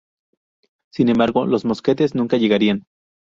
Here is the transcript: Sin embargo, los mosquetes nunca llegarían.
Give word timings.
Sin 0.91 1.09
embargo, 1.09 1.45
los 1.45 1.63
mosquetes 1.63 2.15
nunca 2.15 2.37
llegarían. 2.37 2.87